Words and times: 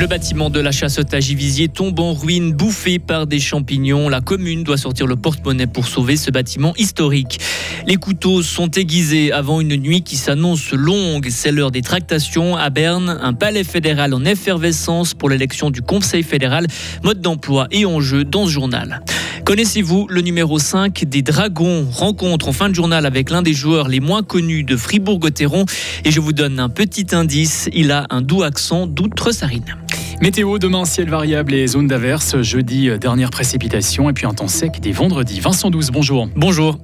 Le 0.00 0.06
bâtiment 0.06 0.48
de 0.48 0.60
la 0.60 0.72
chasseute 0.72 1.12
à 1.12 1.20
Givisier 1.20 1.68
tombe 1.68 2.00
en 2.00 2.14
ruine, 2.14 2.54
bouffé 2.54 2.98
par 2.98 3.26
des 3.26 3.38
champignons. 3.38 4.08
La 4.08 4.22
commune 4.22 4.64
doit 4.64 4.78
sortir 4.78 5.06
le 5.06 5.14
porte-monnaie 5.14 5.66
pour 5.66 5.86
sauver 5.86 6.16
ce 6.16 6.30
bâtiment 6.30 6.72
historique. 6.78 7.38
Les 7.86 7.96
couteaux 7.96 8.42
sont 8.42 8.70
aiguisés 8.70 9.30
avant 9.30 9.60
une 9.60 9.76
nuit 9.76 10.00
qui 10.00 10.16
s'annonce 10.16 10.72
longue. 10.72 11.28
C'est 11.28 11.52
l'heure 11.52 11.70
des 11.70 11.82
tractations 11.82 12.56
à 12.56 12.70
Berne, 12.70 13.18
un 13.20 13.34
palais 13.34 13.62
fédéral 13.62 14.14
en 14.14 14.24
effervescence 14.24 15.12
pour 15.12 15.28
l'élection 15.28 15.68
du 15.68 15.82
Conseil 15.82 16.22
fédéral. 16.22 16.66
Mode 17.04 17.20
d'emploi 17.20 17.66
et 17.70 17.84
enjeux 17.84 18.24
dans 18.24 18.46
ce 18.46 18.52
journal. 18.52 19.02
Connaissez-vous 19.44 20.06
le 20.08 20.22
numéro 20.22 20.58
5 20.58 21.04
des 21.04 21.20
Dragons? 21.20 21.86
Rencontre 21.90 22.48
en 22.48 22.52
fin 22.52 22.70
de 22.70 22.74
journal 22.74 23.04
avec 23.04 23.28
l'un 23.28 23.42
des 23.42 23.52
joueurs 23.52 23.88
les 23.88 24.00
moins 24.00 24.22
connus 24.22 24.64
de 24.64 24.76
Fribourg-Gotteron. 24.76 25.66
Et 26.06 26.10
je 26.10 26.20
vous 26.20 26.32
donne 26.32 26.58
un 26.58 26.70
petit 26.70 27.08
indice, 27.12 27.68
il 27.74 27.90
a 27.90 28.06
un 28.08 28.22
doux 28.22 28.42
accent 28.42 28.86
d'outre-sarine. 28.86 29.76
Météo, 30.20 30.58
demain, 30.58 30.84
ciel 30.84 31.08
variable 31.08 31.54
et 31.54 31.66
zone 31.66 31.86
d'averse. 31.86 32.42
Jeudi, 32.42 32.90
dernière 32.98 33.30
précipitation. 33.30 34.10
Et 34.10 34.12
puis 34.12 34.26
un 34.26 34.34
temps 34.34 34.48
sec 34.48 34.78
dès 34.80 34.92
vendredi. 34.92 35.40
Vincent 35.40 35.70
12, 35.70 35.90
bonjour. 35.90 36.28
Bonjour 36.36 36.78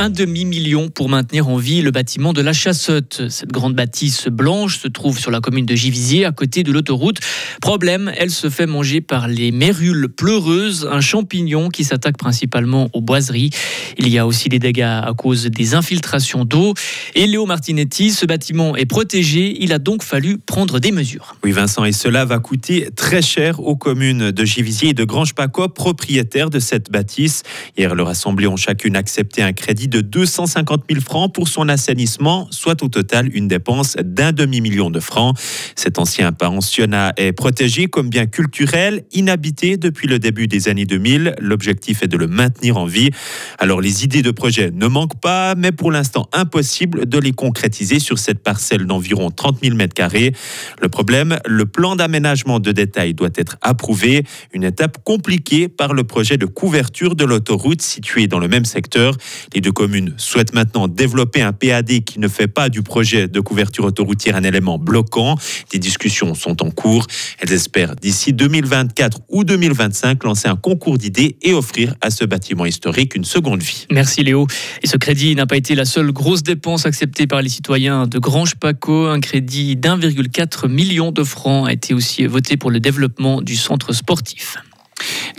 un 0.00 0.08
demi-million 0.08 0.88
pour 0.88 1.10
maintenir 1.10 1.48
en 1.48 1.58
vie 1.58 1.82
le 1.82 1.90
bâtiment 1.90 2.32
de 2.32 2.40
la 2.40 2.54
Chassotte. 2.54 3.28
Cette 3.28 3.52
grande 3.52 3.74
bâtisse 3.74 4.28
blanche 4.28 4.78
se 4.78 4.88
trouve 4.88 5.18
sur 5.18 5.30
la 5.30 5.40
commune 5.40 5.66
de 5.66 5.74
Givisier, 5.74 6.24
à 6.24 6.32
côté 6.32 6.62
de 6.62 6.72
l'autoroute. 6.72 7.18
Problème, 7.60 8.10
elle 8.16 8.30
se 8.30 8.48
fait 8.48 8.64
manger 8.64 9.02
par 9.02 9.28
les 9.28 9.52
mérules 9.52 10.08
pleureuses, 10.08 10.88
un 10.90 11.02
champignon 11.02 11.68
qui 11.68 11.84
s'attaque 11.84 12.16
principalement 12.16 12.88
aux 12.94 13.02
boiseries. 13.02 13.50
Il 13.98 14.08
y 14.08 14.16
a 14.16 14.26
aussi 14.26 14.48
des 14.48 14.58
dégâts 14.58 14.80
à 14.80 15.12
cause 15.14 15.44
des 15.44 15.74
infiltrations 15.74 16.46
d'eau. 16.46 16.72
Et 17.14 17.26
Léo 17.26 17.44
Martinetti, 17.44 18.10
ce 18.10 18.24
bâtiment 18.24 18.76
est 18.76 18.86
protégé. 18.86 19.58
Il 19.60 19.70
a 19.74 19.78
donc 19.78 20.02
fallu 20.02 20.38
prendre 20.38 20.78
des 20.78 20.92
mesures. 20.92 21.36
Oui, 21.44 21.52
Vincent, 21.52 21.84
et 21.84 21.92
cela 21.92 22.24
va 22.24 22.38
coûter 22.38 22.88
très 22.96 23.20
cher 23.20 23.60
aux 23.60 23.76
communes 23.76 24.30
de 24.30 24.44
Givisier 24.46 24.88
et 24.88 24.94
de 24.94 25.04
Grange-Paco, 25.04 25.68
propriétaires 25.68 26.48
de 26.48 26.58
cette 26.58 26.90
bâtisse. 26.90 27.42
Hier, 27.76 27.94
leur 27.94 28.08
assemblée 28.08 28.46
ont 28.46 28.56
chacune 28.56 28.96
accepté 28.96 29.42
un 29.42 29.52
crédit 29.52 29.89
de 29.90 30.00
250 30.00 30.84
000 30.88 31.02
francs 31.02 31.34
pour 31.34 31.48
son 31.48 31.68
assainissement, 31.68 32.48
soit 32.50 32.82
au 32.82 32.88
total 32.88 33.28
une 33.34 33.48
dépense 33.48 33.96
d'un 34.02 34.32
demi-million 34.32 34.90
de 34.90 35.00
francs. 35.00 35.36
Cet 35.76 35.98
ancien 35.98 36.32
pensionnat 36.32 37.12
est 37.16 37.32
protégé 37.32 37.88
comme 37.88 38.08
bien 38.08 38.26
culturel, 38.26 39.04
inhabité 39.12 39.76
depuis 39.76 40.08
le 40.08 40.18
début 40.18 40.46
des 40.46 40.68
années 40.68 40.86
2000. 40.86 41.34
L'objectif 41.40 42.02
est 42.02 42.08
de 42.08 42.16
le 42.16 42.28
maintenir 42.28 42.76
en 42.76 42.86
vie. 42.86 43.10
Alors 43.58 43.80
les 43.80 44.04
idées 44.04 44.22
de 44.22 44.30
projet 44.30 44.70
ne 44.70 44.86
manquent 44.86 45.20
pas, 45.20 45.54
mais 45.54 45.72
pour 45.72 45.90
l'instant 45.90 46.28
impossible 46.32 47.06
de 47.06 47.18
les 47.18 47.32
concrétiser 47.32 47.98
sur 47.98 48.18
cette 48.18 48.42
parcelle 48.42 48.86
d'environ 48.86 49.30
30 49.30 49.58
000 49.62 49.76
m2. 49.76 50.32
Le 50.80 50.88
problème, 50.88 51.38
le 51.46 51.66
plan 51.66 51.96
d'aménagement 51.96 52.60
de 52.60 52.72
détail 52.72 53.14
doit 53.14 53.30
être 53.34 53.56
approuvé, 53.60 54.24
une 54.52 54.64
étape 54.64 54.98
compliquée 55.04 55.68
par 55.68 55.92
le 55.92 56.04
projet 56.04 56.36
de 56.36 56.46
couverture 56.46 57.16
de 57.16 57.24
l'autoroute 57.24 57.82
située 57.82 58.26
dans 58.26 58.38
le 58.38 58.48
même 58.48 58.64
secteur. 58.64 59.16
Les 59.54 59.60
deux 59.60 59.72
commune 59.80 60.12
souhaite 60.18 60.52
maintenant 60.52 60.88
développer 60.88 61.40
un 61.40 61.54
PAD 61.54 62.04
qui 62.04 62.18
ne 62.18 62.28
fait 62.28 62.48
pas 62.48 62.68
du 62.68 62.82
projet 62.82 63.28
de 63.28 63.40
couverture 63.40 63.86
autoroutière 63.86 64.36
un 64.36 64.42
élément 64.42 64.76
bloquant. 64.76 65.38
Des 65.72 65.78
discussions 65.78 66.34
sont 66.34 66.62
en 66.62 66.70
cours. 66.70 67.06
Elles 67.38 67.54
espèrent 67.54 67.96
d'ici 67.96 68.34
2024 68.34 69.20
ou 69.30 69.42
2025 69.42 70.22
lancer 70.24 70.48
un 70.48 70.56
concours 70.56 70.98
d'idées 70.98 71.38
et 71.40 71.54
offrir 71.54 71.94
à 72.02 72.10
ce 72.10 72.26
bâtiment 72.26 72.66
historique 72.66 73.14
une 73.14 73.24
seconde 73.24 73.62
vie. 73.62 73.86
Merci 73.90 74.22
Léo. 74.22 74.46
Et 74.82 74.86
ce 74.86 74.98
crédit 74.98 75.34
n'a 75.34 75.46
pas 75.46 75.56
été 75.56 75.74
la 75.74 75.86
seule 75.86 76.12
grosse 76.12 76.42
dépense 76.42 76.84
acceptée 76.84 77.26
par 77.26 77.40
les 77.40 77.48
citoyens 77.48 78.06
de 78.06 78.18
Grange 78.18 78.56
Paco. 78.56 79.06
Un 79.06 79.20
crédit 79.20 79.76
d'1,4 79.76 80.68
million 80.68 81.10
de 81.10 81.24
francs 81.24 81.66
a 81.66 81.72
été 81.72 81.94
aussi 81.94 82.26
voté 82.26 82.58
pour 82.58 82.70
le 82.70 82.80
développement 82.80 83.40
du 83.40 83.56
centre 83.56 83.94
sportif. 83.94 84.58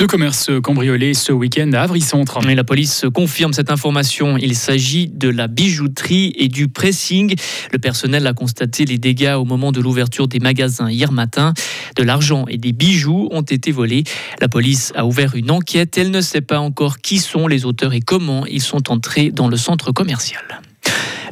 Deux 0.02 0.08
commerces 0.08 0.50
cambriolés 0.64 1.14
ce 1.14 1.32
week-end 1.32 1.72
à 1.74 1.82
Avry-Centre. 1.82 2.40
la 2.44 2.64
police 2.64 3.06
confirme 3.14 3.54
cette 3.54 3.70
information. 3.70 4.36
Il 4.36 4.56
s'agit 4.56 5.08
de 5.08 5.30
la 5.30 5.46
bijouterie 5.48 6.34
et 6.38 6.48
du 6.48 6.70
pressing. 6.70 7.36
Le 7.72 7.78
personnel 7.78 8.26
a 8.26 8.34
constaté 8.34 8.86
les 8.86 8.98
dégâts 8.98 9.36
au 9.38 9.46
moment 9.46 9.72
de 9.72 9.80
l'ouverture 9.80 10.28
des 10.28 10.40
magasins 10.40 10.90
hier 10.90 11.12
matin. 11.12 11.54
De 11.98 12.02
l'argent 12.02 12.46
et 12.48 12.58
des 12.58 12.72
bijoux 12.72 13.30
ont 13.30 13.44
été 13.44 13.72
volés. 13.72 14.04
La 14.40 14.48
police 14.48 14.92
a 14.96 15.06
ouvert 15.06 15.36
une 15.36 15.52
enquête. 15.52 15.96
Elle 16.00 16.10
ne 16.10 16.22
sait 16.22 16.42
pas 16.42 16.58
encore 16.58 16.98
qui 16.98 17.20
sont 17.20 17.46
les 17.46 17.66
auteurs 17.66 17.94
et 17.94 18.02
comment 18.02 18.48
ils 18.48 18.60
sont 18.60 18.92
entrés 18.92 19.30
dans 19.30 19.50
le 19.50 19.58
centre 19.58 19.92
commercial. 19.92 20.42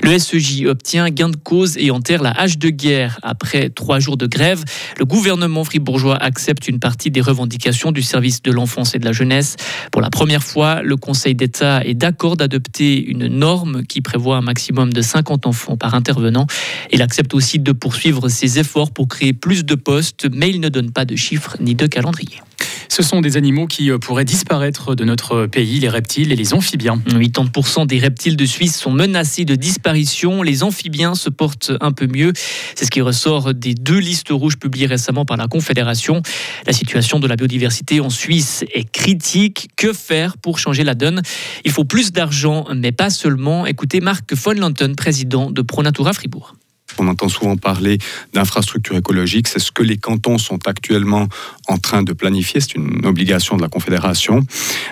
Le 0.01 0.17
SEJ 0.17 0.65
obtient 0.65 1.09
gain 1.09 1.29
de 1.29 1.35
cause 1.35 1.77
et 1.77 1.91
enterre 1.91 2.23
la 2.23 2.31
hache 2.31 2.57
de 2.57 2.69
guerre. 2.69 3.19
Après 3.21 3.69
trois 3.69 3.99
jours 3.99 4.17
de 4.17 4.27
grève, 4.27 4.63
le 4.97 5.05
gouvernement 5.05 5.63
fribourgeois 5.63 6.15
accepte 6.15 6.67
une 6.67 6.79
partie 6.79 7.11
des 7.11 7.21
revendications 7.21 7.91
du 7.91 8.01
service 8.01 8.41
de 8.41 8.51
l'enfance 8.51 8.95
et 8.95 8.99
de 8.99 9.05
la 9.05 9.11
jeunesse. 9.11 9.57
Pour 9.91 10.01
la 10.01 10.09
première 10.09 10.43
fois, 10.43 10.81
le 10.81 10.95
Conseil 10.95 11.35
d'État 11.35 11.83
est 11.85 11.93
d'accord 11.93 12.37
d'adopter 12.37 13.03
une 13.03 13.27
norme 13.27 13.83
qui 13.83 14.01
prévoit 14.01 14.37
un 14.37 14.41
maximum 14.41 14.93
de 14.93 15.01
50 15.01 15.45
enfants 15.45 15.77
par 15.77 15.95
intervenant. 15.95 16.47
Il 16.91 17.01
accepte 17.01 17.33
aussi 17.33 17.59
de 17.59 17.71
poursuivre 17.71 18.29
ses 18.29 18.59
efforts 18.59 18.91
pour 18.91 19.07
créer 19.07 19.33
plus 19.33 19.65
de 19.65 19.75
postes, 19.75 20.27
mais 20.33 20.49
il 20.49 20.59
ne 20.59 20.69
donne 20.69 20.91
pas 20.91 21.05
de 21.05 21.15
chiffres 21.15 21.57
ni 21.59 21.75
de 21.75 21.87
calendrier. 21.87 22.41
Ce 22.99 23.05
sont 23.07 23.21
des 23.21 23.37
animaux 23.37 23.65
qui 23.65 23.91
euh, 23.91 23.97
pourraient 23.97 24.25
disparaître 24.25 24.93
de 24.93 25.05
notre 25.05 25.45
pays, 25.45 25.79
les 25.79 25.87
reptiles 25.87 26.33
et 26.33 26.35
les 26.35 26.53
amphibiens. 26.53 27.01
80% 27.07 27.87
des 27.87 27.97
reptiles 27.97 28.35
de 28.35 28.45
Suisse 28.45 28.75
sont 28.75 28.91
menacés 28.91 29.45
de 29.45 29.55
disparition. 29.55 30.43
Les 30.43 30.63
amphibiens 30.63 31.15
se 31.15 31.29
portent 31.29 31.71
un 31.79 31.93
peu 31.93 32.07
mieux. 32.07 32.33
C'est 32.75 32.83
ce 32.83 32.91
qui 32.91 32.99
ressort 32.99 33.53
des 33.53 33.73
deux 33.73 33.99
listes 33.99 34.31
rouges 34.31 34.57
publiées 34.57 34.85
récemment 34.85 35.23
par 35.23 35.37
la 35.37 35.47
Confédération. 35.47 36.21
La 36.67 36.73
situation 36.73 37.21
de 37.21 37.27
la 37.27 37.37
biodiversité 37.37 38.01
en 38.01 38.09
Suisse 38.09 38.65
est 38.73 38.91
critique. 38.91 39.69
Que 39.77 39.93
faire 39.93 40.37
pour 40.37 40.59
changer 40.59 40.83
la 40.83 40.93
donne? 40.93 41.21
Il 41.63 41.71
faut 41.71 41.85
plus 41.85 42.11
d'argent, 42.11 42.65
mais 42.75 42.91
pas 42.91 43.09
seulement. 43.09 43.65
Écoutez 43.65 44.01
Marc 44.01 44.33
von 44.33 44.51
Lanten, 44.51 44.97
président 44.97 45.51
de 45.51 45.61
Pronatura 45.61 46.11
Fribourg. 46.11 46.58
On 46.99 47.07
entend 47.07 47.29
souvent 47.29 47.57
parler 47.57 47.97
d'infrastructures 48.33 48.97
écologiques. 48.97 49.47
C'est 49.47 49.59
ce 49.59 49.71
que 49.71 49.83
les 49.83 49.97
cantons 49.97 50.37
sont 50.37 50.59
actuellement 50.67 51.27
en 51.67 51.77
train 51.77 52.03
de 52.03 52.13
planifier. 52.13 52.61
C'est 52.61 52.75
une 52.75 53.05
obligation 53.05 53.57
de 53.57 53.61
la 53.61 53.69
Confédération. 53.69 54.41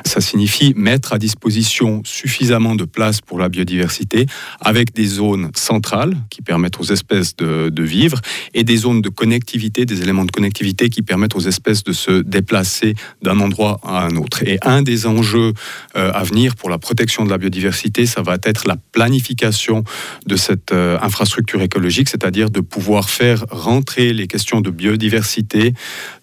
Ça 0.06 0.22
signifie 0.22 0.74
mettre 0.76 1.14
à 1.14 1.18
disposition 1.18 2.02
suffisamment 2.06 2.76
de 2.76 2.86
place 2.86 3.22
pour 3.22 3.40
la 3.40 3.50
biodiversité 3.50 4.26
avec 4.62 4.94
des 4.94 5.06
zones 5.06 5.52
centrales 5.56 6.16
qui 6.30 6.42
permettent 6.42 6.80
aux 6.80 6.92
espèces 6.92 7.36
de, 7.36 7.72
vivre 7.82 8.20
et 8.54 8.64
des 8.64 8.78
zones 8.78 9.02
de 9.02 9.10
connectivité, 9.10 9.86
des 9.86 10.02
éléments 10.02 10.26
de 10.26 10.32
connectivité 10.32 10.90
qui 10.90 11.02
permettent 11.02 11.36
aux 11.36 11.48
espèces 11.48 11.84
de 11.84 11.94
se 11.94 12.22
déplacer 12.22 12.96
d'un 13.22 13.40
endroit 13.40 13.80
à 13.84 14.06
un 14.06 14.16
autre. 14.18 14.44
Et 14.44 14.60
un 14.64 14.82
des 14.82 15.06
enjeux 15.06 15.54
euh, 15.96 16.12
à 16.14 16.24
venir 16.24 16.56
pour 16.56 16.70
la 16.70 16.78
protection 16.78 17.26
de 17.26 17.30
la 17.30 17.38
biodiversité, 17.38 18.06
ça 18.06 18.22
va 18.22 18.38
être 18.44 18.68
la 18.68 18.76
planification 18.92 19.84
de 20.26 20.36
cette 20.36 20.72
euh, 20.72 20.98
infrastructure 21.02 21.62
écologique 21.62 21.97
c'est-à-dire 22.06 22.50
de 22.50 22.60
pouvoir 22.60 23.10
faire 23.10 23.46
rentrer 23.50 24.14
les 24.14 24.28
questions 24.28 24.62
de 24.62 24.70
biodiversité 24.70 25.74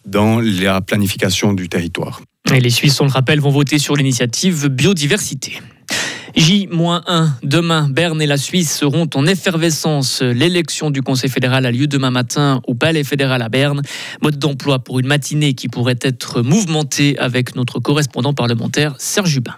dans 0.06 0.40
la 0.40 0.80
planification 0.80 1.52
du 1.52 1.68
territoire. 1.68 2.20
Et 2.52 2.60
les 2.60 2.70
Suisses, 2.70 3.00
on 3.00 3.04
le 3.04 3.10
rappelle, 3.10 3.40
vont 3.40 3.50
voter 3.50 3.78
sur 3.78 3.96
l'initiative 3.96 4.68
biodiversité. 4.68 5.60
J-1. 6.36 7.28
Demain, 7.42 7.88
Berne 7.88 8.20
et 8.20 8.26
la 8.26 8.36
Suisse 8.36 8.76
seront 8.76 9.08
en 9.14 9.26
effervescence. 9.26 10.20
L'élection 10.20 10.90
du 10.90 11.00
Conseil 11.00 11.30
fédéral 11.30 11.64
a 11.64 11.70
lieu 11.70 11.86
demain 11.86 12.10
matin 12.10 12.60
au 12.66 12.74
Palais 12.74 13.04
fédéral 13.04 13.40
à 13.40 13.48
Berne. 13.48 13.82
Mode 14.20 14.38
d'emploi 14.38 14.80
pour 14.80 14.98
une 14.98 15.06
matinée 15.06 15.54
qui 15.54 15.68
pourrait 15.68 15.98
être 16.02 16.42
mouvementée 16.42 17.16
avec 17.18 17.54
notre 17.54 17.78
correspondant 17.78 18.34
parlementaire 18.34 18.94
Serge 18.98 19.30
Jubin. 19.30 19.54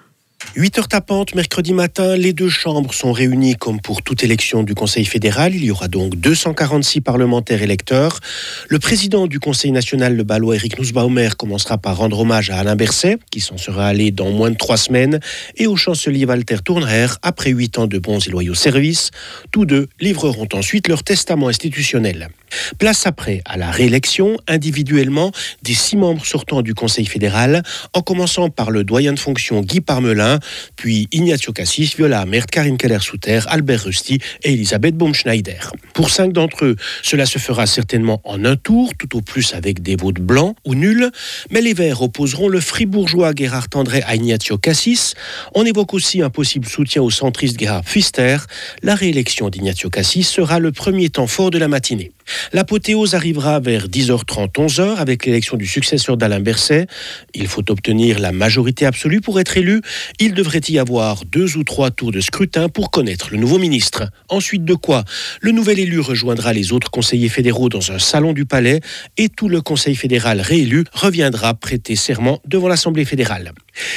8 0.54 0.78
heures 0.78 0.88
tapantes, 0.88 1.34
mercredi 1.34 1.74
matin, 1.74 2.16
les 2.16 2.32
deux 2.32 2.48
chambres 2.48 2.94
sont 2.94 3.12
réunies 3.12 3.56
comme 3.56 3.80
pour 3.80 4.02
toute 4.02 4.22
élection 4.22 4.62
du 4.62 4.74
Conseil 4.74 5.04
fédéral. 5.04 5.54
Il 5.54 5.64
y 5.64 5.70
aura 5.70 5.88
donc 5.88 6.14
246 6.16 7.02
parlementaires 7.02 7.62
électeurs. 7.62 8.20
Le 8.68 8.78
président 8.78 9.26
du 9.26 9.38
Conseil 9.38 9.72
national, 9.72 10.16
le 10.16 10.24
balois 10.24 10.56
Eric 10.56 10.78
Nussbaumer, 10.78 11.30
commencera 11.36 11.76
par 11.76 11.98
rendre 11.98 12.20
hommage 12.20 12.50
à 12.50 12.58
Alain 12.58 12.76
Berset, 12.76 13.18
qui 13.30 13.40
s'en 13.40 13.58
sera 13.58 13.86
allé 13.86 14.12
dans 14.12 14.30
moins 14.30 14.50
de 14.50 14.56
trois 14.56 14.78
semaines, 14.78 15.20
et 15.56 15.66
au 15.66 15.76
chancelier 15.76 16.24
Walter 16.24 16.58
Tourner, 16.64 17.08
après 17.22 17.50
huit 17.50 17.78
ans 17.78 17.86
de 17.86 17.98
bons 17.98 18.26
et 18.26 18.30
loyaux 18.30 18.54
services. 18.54 19.10
Tous 19.50 19.66
deux 19.66 19.88
livreront 20.00 20.48
ensuite 20.54 20.88
leur 20.88 21.02
testament 21.02 21.48
institutionnel. 21.48 22.30
Place 22.78 23.06
après 23.06 23.42
à 23.44 23.56
la 23.56 23.70
réélection 23.70 24.36
individuellement 24.46 25.32
des 25.62 25.74
six 25.74 25.96
membres 25.96 26.24
sortants 26.24 26.62
du 26.62 26.74
Conseil 26.74 27.06
fédéral, 27.06 27.62
en 27.92 28.02
commençant 28.02 28.50
par 28.50 28.70
le 28.70 28.84
doyen 28.84 29.12
de 29.12 29.18
fonction 29.18 29.60
Guy 29.60 29.80
Parmelin, 29.80 30.38
puis 30.76 31.08
Ignacio 31.12 31.52
Cassis, 31.52 31.96
Viola 31.96 32.20
Amert, 32.20 32.46
Karine 32.46 32.76
Keller-Souter, 32.76 33.40
Albert 33.48 33.84
Rusty 33.84 34.18
et 34.42 34.52
Elisabeth 34.52 34.96
Baumschneider. 34.96 35.58
Pour 35.94 36.10
cinq 36.10 36.32
d'entre 36.32 36.64
eux, 36.64 36.76
cela 37.02 37.26
se 37.26 37.38
fera 37.38 37.66
certainement 37.66 38.20
en 38.24 38.44
un 38.44 38.56
tour, 38.56 38.92
tout 38.98 39.16
au 39.16 39.20
plus 39.20 39.54
avec 39.54 39.82
des 39.82 39.96
votes 39.96 40.20
blancs 40.20 40.56
ou 40.64 40.74
nuls, 40.74 41.10
mais 41.50 41.60
les 41.60 41.74
Verts 41.74 42.02
opposeront 42.02 42.48
le 42.48 42.60
fribourgeois 42.60 43.32
Gerhard 43.34 43.68
André 43.74 44.02
à 44.06 44.14
Ignacio 44.14 44.58
Cassis. 44.58 45.14
On 45.54 45.64
évoque 45.64 45.94
aussi 45.94 46.22
un 46.22 46.30
possible 46.30 46.66
soutien 46.66 47.02
au 47.02 47.10
centriste 47.10 47.58
Gerhard 47.58 47.84
Pfister. 47.84 48.38
La 48.82 48.94
réélection 48.94 49.48
d'Ignacio 49.48 49.90
Cassis 49.90 50.24
sera 50.24 50.58
le 50.58 50.72
premier 50.72 51.10
temps 51.10 51.26
fort 51.26 51.50
de 51.50 51.58
la 51.58 51.68
matinée. 51.68 52.12
L'apothéose 52.52 53.14
arrivera 53.14 53.60
vers 53.60 53.88
10h30, 53.88 54.52
11h 54.52 54.96
avec 54.96 55.26
l'élection 55.26 55.56
du 55.56 55.66
successeur 55.66 56.16
d'Alain 56.16 56.40
Berset. 56.40 56.86
Il 57.34 57.48
faut 57.48 57.70
obtenir 57.70 58.18
la 58.18 58.32
majorité 58.32 58.86
absolue 58.86 59.20
pour 59.20 59.40
être 59.40 59.56
élu. 59.56 59.80
Il 60.20 60.34
devrait 60.34 60.60
y 60.68 60.78
avoir 60.78 61.24
deux 61.24 61.56
ou 61.56 61.64
trois 61.64 61.90
tours 61.90 62.12
de 62.12 62.20
scrutin 62.20 62.68
pour 62.68 62.90
connaître 62.90 63.28
le 63.30 63.38
nouveau 63.38 63.58
ministre. 63.58 64.10
Ensuite 64.28 64.64
de 64.64 64.74
quoi 64.74 65.04
Le 65.40 65.52
nouvel 65.52 65.78
élu 65.78 66.00
rejoindra 66.00 66.52
les 66.52 66.72
autres 66.72 66.90
conseillers 66.90 67.28
fédéraux 67.28 67.68
dans 67.68 67.92
un 67.92 67.98
salon 67.98 68.32
du 68.32 68.46
palais 68.46 68.80
et 69.16 69.28
tout 69.28 69.48
le 69.48 69.60
conseil 69.60 69.94
fédéral 69.94 70.40
réélu 70.40 70.84
reviendra 70.92 71.54
prêter 71.54 71.96
serment 71.96 72.40
devant 72.46 72.68
l'Assemblée 72.68 73.04
fédérale. 73.04 73.52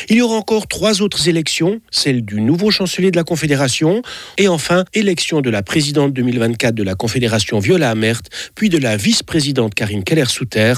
Il 0.09 0.17
y 0.17 0.21
aura 0.21 0.35
encore 0.35 0.67
trois 0.67 1.01
autres 1.01 1.29
élections, 1.29 1.81
celle 1.91 2.23
du 2.23 2.41
nouveau 2.41 2.71
chancelier 2.71 3.11
de 3.11 3.15
la 3.15 3.23
Confédération 3.23 4.01
et 4.37 4.47
enfin 4.47 4.85
élection 4.93 5.41
de 5.41 5.49
la 5.49 5.63
présidente 5.63 6.13
2024 6.13 6.75
de 6.75 6.83
la 6.83 6.95
Confédération 6.95 7.59
Viola 7.59 7.89
Amert, 7.89 8.21
puis 8.55 8.69
de 8.69 8.77
la 8.77 8.97
vice-présidente 8.97 9.73
Karine 9.73 10.03
Keller-Souter. 10.03 10.73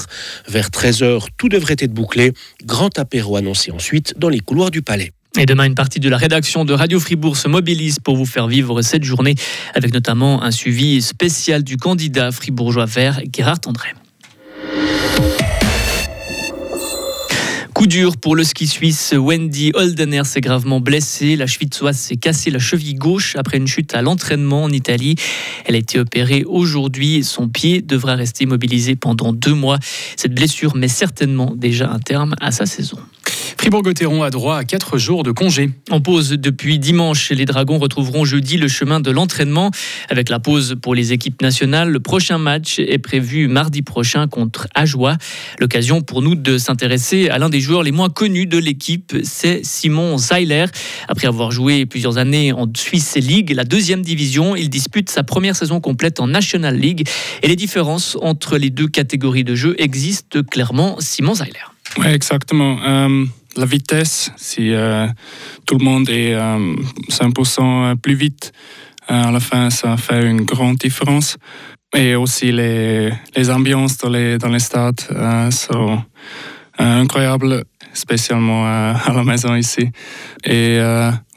Vers 0.48 0.68
13h, 0.68 1.26
tout 1.36 1.48
devrait 1.48 1.76
être 1.78 1.92
bouclé. 1.92 2.32
Grand 2.64 2.98
apéro 2.98 3.36
annoncé 3.36 3.70
ensuite 3.70 4.14
dans 4.18 4.28
les 4.28 4.40
couloirs 4.40 4.70
du 4.70 4.82
palais. 4.82 5.12
Et 5.38 5.46
demain, 5.46 5.64
une 5.64 5.74
partie 5.74 5.98
de 5.98 6.10
la 6.10 6.18
rédaction 6.18 6.66
de 6.66 6.74
Radio 6.74 7.00
Fribourg 7.00 7.38
se 7.38 7.48
mobilise 7.48 7.98
pour 7.98 8.16
vous 8.16 8.26
faire 8.26 8.48
vivre 8.48 8.82
cette 8.82 9.02
journée, 9.02 9.34
avec 9.74 9.94
notamment 9.94 10.42
un 10.42 10.50
suivi 10.50 11.00
spécial 11.00 11.64
du 11.64 11.78
candidat 11.78 12.30
fribourgeois 12.32 12.84
vert, 12.84 13.20
Gérard 13.34 13.58
André. 13.66 13.88
Coup 17.82 17.88
dur 17.88 18.16
pour 18.16 18.36
le 18.36 18.44
ski 18.44 18.68
suisse. 18.68 19.12
Wendy 19.12 19.72
Holdener 19.74 20.22
s'est 20.22 20.40
gravement 20.40 20.78
blessée. 20.78 21.34
La 21.34 21.48
cheville 21.48 21.68
s'est 21.94 22.14
cassée 22.14 22.52
la 22.52 22.60
cheville 22.60 22.94
gauche 22.94 23.34
après 23.34 23.56
une 23.56 23.66
chute 23.66 23.92
à 23.96 24.02
l'entraînement 24.02 24.62
en 24.62 24.70
Italie. 24.70 25.16
Elle 25.64 25.74
a 25.74 25.78
été 25.78 25.98
opérée 25.98 26.44
aujourd'hui. 26.46 27.24
Son 27.24 27.48
pied 27.48 27.82
devra 27.82 28.14
rester 28.14 28.44
immobilisé 28.44 28.94
pendant 28.94 29.32
deux 29.32 29.54
mois. 29.54 29.80
Cette 30.16 30.32
blessure 30.32 30.76
met 30.76 30.86
certainement 30.86 31.54
déjà 31.56 31.90
un 31.90 31.98
terme 31.98 32.36
à 32.40 32.52
sa 32.52 32.66
saison. 32.66 32.98
Fribourg-Gotteron 33.62 34.24
a 34.24 34.30
droit 34.30 34.56
à 34.56 34.64
4 34.64 34.98
jours 34.98 35.22
de 35.22 35.30
congé. 35.30 35.70
En 35.88 36.00
pause 36.00 36.30
depuis 36.30 36.80
dimanche, 36.80 37.30
les 37.30 37.44
Dragons 37.44 37.78
retrouveront 37.78 38.24
jeudi 38.24 38.56
le 38.56 38.66
chemin 38.66 38.98
de 38.98 39.08
l'entraînement. 39.12 39.70
Avec 40.08 40.30
la 40.30 40.40
pause 40.40 40.74
pour 40.82 40.96
les 40.96 41.12
équipes 41.12 41.40
nationales, 41.40 41.88
le 41.88 42.00
prochain 42.00 42.38
match 42.38 42.80
est 42.80 42.98
prévu 42.98 43.46
mardi 43.46 43.82
prochain 43.82 44.26
contre 44.26 44.66
Ajoie. 44.74 45.16
L'occasion 45.60 46.00
pour 46.00 46.22
nous 46.22 46.34
de 46.34 46.58
s'intéresser 46.58 47.28
à 47.28 47.38
l'un 47.38 47.50
des 47.50 47.60
joueurs 47.60 47.84
les 47.84 47.92
moins 47.92 48.10
connus 48.10 48.46
de 48.46 48.58
l'équipe, 48.58 49.16
c'est 49.22 49.64
Simon 49.64 50.18
Zeiler. 50.18 50.64
Après 51.06 51.28
avoir 51.28 51.52
joué 51.52 51.86
plusieurs 51.86 52.18
années 52.18 52.52
en 52.52 52.66
Swiss 52.76 53.14
League, 53.14 53.52
la 53.54 53.62
deuxième 53.62 54.02
division, 54.02 54.56
il 54.56 54.70
dispute 54.70 55.08
sa 55.08 55.22
première 55.22 55.54
saison 55.54 55.78
complète 55.78 56.18
en 56.18 56.26
National 56.26 56.76
League. 56.76 57.08
Et 57.44 57.46
les 57.46 57.54
différences 57.54 58.18
entre 58.22 58.58
les 58.58 58.70
deux 58.70 58.88
catégories 58.88 59.44
de 59.44 59.54
jeu 59.54 59.76
existent 59.78 60.42
clairement. 60.42 60.96
Simon 60.98 61.34
Zeiler. 61.36 61.60
Oui, 61.98 62.06
exactement. 62.06 62.78
Euh, 62.84 63.24
la 63.56 63.66
vitesse, 63.66 64.30
si 64.36 64.72
euh, 64.72 65.06
tout 65.66 65.78
le 65.78 65.84
monde 65.84 66.08
est 66.08 66.34
5% 66.34 67.60
euh, 67.60 67.94
plus 67.96 68.14
vite, 68.14 68.52
à 69.08 69.30
la 69.30 69.40
fin, 69.40 69.70
ça 69.70 69.96
fait 69.96 70.24
une 70.24 70.42
grande 70.42 70.76
différence. 70.76 71.36
Et 71.94 72.14
aussi 72.14 72.52
les, 72.52 73.12
les 73.36 73.50
ambiances 73.50 73.98
dans 73.98 74.08
les, 74.08 74.38
dans 74.38 74.48
les 74.48 74.60
stades 74.60 75.00
sont 75.50 76.02
incroyables, 76.78 77.64
spécialement 77.92 78.64
à 78.64 79.12
la 79.12 79.24
maison 79.24 79.54
ici. 79.54 79.90
Et 80.44 80.78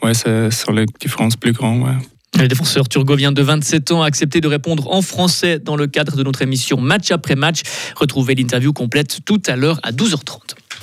ouais, 0.01 0.13
ce 0.13 0.50
sont 0.51 0.71
les 0.71 0.85
différences 1.01 1.35
plus 1.35 1.51
grandes. 1.51 1.97
Le 2.39 2.47
défenseur 2.50 2.89
turgovien 2.89 3.31
de 3.31 3.41
27 3.41 3.91
ans 3.91 4.01
a 4.01 4.07
accepté 4.07 4.41
de 4.41 4.47
répondre 4.47 4.91
en 4.91 5.01
français 5.01 5.57
dans 5.59 5.77
le 5.77 5.88
cadre 5.88 6.17
de 6.17 6.23
notre 6.23 6.41
émission 6.41 6.79
Match 6.81 7.12
après 7.12 7.35
match. 7.35 7.62
Retrouvez 7.95 8.35
l'interview 8.35 8.73
complète 8.73 9.19
tout 9.25 9.41
à 9.47 9.56
l'heure 9.56 9.79
à 9.83 9.91
12h30. 9.91 10.56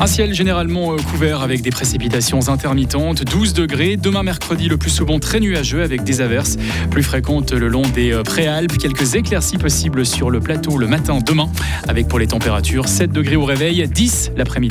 Un 0.00 0.06
ciel 0.06 0.32
généralement 0.32 0.94
euh, 0.94 0.96
couvert 0.96 1.42
avec 1.42 1.60
des 1.60 1.68
précipitations 1.68 2.48
intermittentes, 2.48 3.22
12 3.22 3.52
degrés. 3.52 3.98
Demain 3.98 4.22
mercredi, 4.22 4.66
le 4.66 4.78
plus 4.78 4.88
souvent 4.88 5.18
très 5.18 5.40
nuageux 5.40 5.82
avec 5.82 6.04
des 6.04 6.22
averses 6.22 6.56
plus 6.90 7.02
fréquentes 7.02 7.52
le 7.52 7.68
long 7.68 7.82
des 7.82 8.10
euh, 8.10 8.22
préalpes. 8.22 8.78
Quelques 8.78 9.14
éclaircies 9.14 9.58
possibles 9.58 10.06
sur 10.06 10.30
le 10.30 10.40
plateau 10.40 10.78
le 10.78 10.86
matin 10.86 11.18
demain, 11.24 11.50
avec 11.86 12.08
pour 12.08 12.18
les 12.18 12.28
températures 12.28 12.88
7 12.88 13.12
degrés 13.12 13.36
au 13.36 13.44
réveil, 13.44 13.86
10 13.86 14.32
l'après-midi. 14.38 14.58